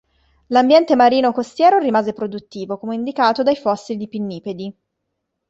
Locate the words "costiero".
1.31-1.77